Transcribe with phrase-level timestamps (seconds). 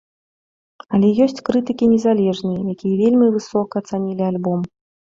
[0.95, 4.59] Але ёсць крытыкі незалежныя, якія вельмі высока ацанілі альбом.